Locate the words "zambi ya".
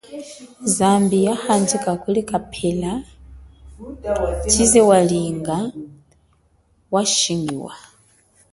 0.75-1.35